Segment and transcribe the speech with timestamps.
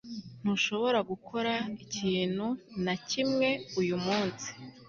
[0.41, 1.53] ntushobora gukora
[1.83, 2.47] ikintu
[2.83, 3.49] na kimwe
[3.81, 4.49] uyu munsi